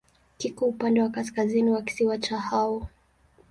[0.37, 2.87] Kiko upande wa kaskazini wa kisiwa cha Hao.